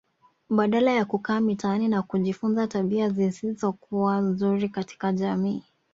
[0.49, 5.63] Badala ya kukaa mitaani na kujifunza tabia zisizokuwa nzuri katika jamii